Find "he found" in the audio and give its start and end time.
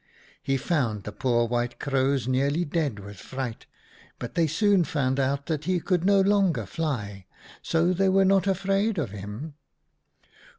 0.41-1.03